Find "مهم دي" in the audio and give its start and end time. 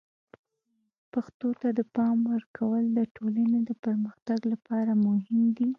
5.05-5.69